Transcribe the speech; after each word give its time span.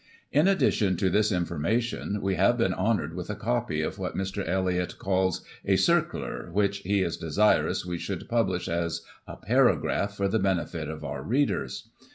In 0.31 0.47
addi 0.47 0.73
tion 0.73 0.97
to 0.97 1.11
this 1.11 1.31
information, 1.31 2.23
we 2.23 2.33
have 2.33 2.57
been 2.57 2.73
honoured 2.73 3.13
with 3.13 3.29
a 3.29 3.35
copy 3.35 3.83
of 3.83 3.99
what 3.99 4.17
Mr. 4.17 4.43
Elliott 4.49 4.97
calls 4.97 5.45
a' 5.63 5.73
cercler,' 5.77 6.51
which 6.51 6.79
he 6.79 7.03
is 7.03 7.17
desirous 7.17 7.85
we 7.85 7.99
should 7.99 8.27
pubhsh 8.27 8.67
as 8.67 9.03
a 9.27 9.35
paragraph 9.37 10.15
for 10.17 10.27
the 10.27 10.39
benefit 10.39 10.89
of 10.89 11.03
our 11.05 11.21
readers. 11.21 11.91